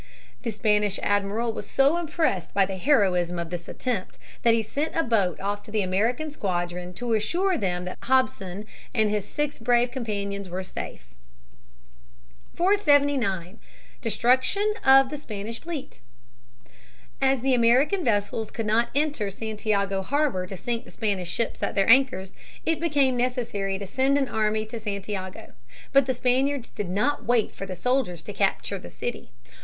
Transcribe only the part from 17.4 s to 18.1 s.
the victory.] 479. Destruction of the Spanish Fleet. As the American